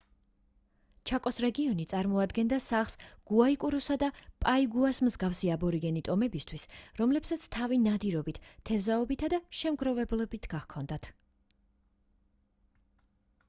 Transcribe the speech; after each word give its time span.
ჩაკოს 1.09 1.35
რეგიონი 1.43 1.83
წარმოადგენდა 1.91 2.57
სახლს 2.67 2.95
გუაიკურუსა 3.31 3.97
და 4.05 4.09
პაიგუას 4.45 5.01
მსგავსი 5.09 5.51
აბორიგენი 5.57 6.03
ტომებისთვის 6.07 6.65
რომლებსაც 7.03 7.45
თავი 7.57 7.79
ნადირობით 7.83 8.41
თევზაობითა 8.71 9.31
და 9.37 9.41
შემგროვებლობით 9.61 10.49
გაჰქონდათ 10.57 11.11